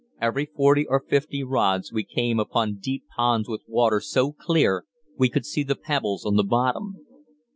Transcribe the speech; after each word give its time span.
Every 0.19 0.47
forty 0.47 0.87
or 0.87 0.99
fifty 0.99 1.43
rods 1.43 1.93
we 1.93 2.03
came 2.03 2.39
upon 2.39 2.77
deep 2.79 3.03
ponds 3.15 3.47
with 3.47 3.61
water 3.67 3.99
so 3.99 4.31
clear 4.31 4.85
we 5.15 5.29
could 5.29 5.45
see 5.45 5.61
the 5.61 5.75
pebbles 5.75 6.25
on 6.25 6.37
the 6.37 6.43
bottom. 6.43 7.05